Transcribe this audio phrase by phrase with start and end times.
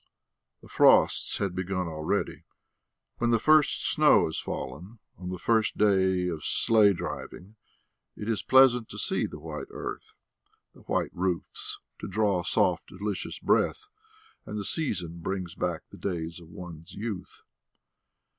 [0.63, 2.41] The frosts had begun already.
[3.19, 7.55] When the first snow has fallen, on the first day of sledge driving
[8.17, 10.15] it is pleasant to see the white earth,
[10.73, 13.89] the white roofs, to draw soft, delicious breath,
[14.43, 17.43] and the season brings back the days of one's youth.